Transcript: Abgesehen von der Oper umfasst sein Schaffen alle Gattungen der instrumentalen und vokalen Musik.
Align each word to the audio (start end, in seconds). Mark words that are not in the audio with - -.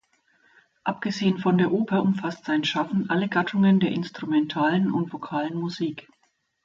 Abgesehen 0.83 1.37
von 1.37 1.59
der 1.59 1.71
Oper 1.71 2.01
umfasst 2.01 2.45
sein 2.45 2.63
Schaffen 2.63 3.11
alle 3.11 3.29
Gattungen 3.29 3.79
der 3.79 3.91
instrumentalen 3.91 4.91
und 4.91 5.13
vokalen 5.13 5.55
Musik. 5.55 6.07